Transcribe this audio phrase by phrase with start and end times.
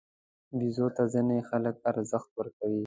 [0.57, 2.79] بیزو ته ځینې خلک ارزښت ورکوي.